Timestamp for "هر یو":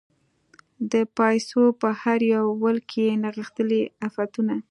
2.01-2.45